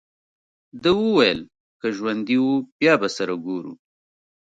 [0.81, 1.39] ده وویل:
[1.79, 3.71] که ژوندي وو، بیا به سره ګورو.